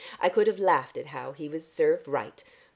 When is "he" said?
1.31-1.47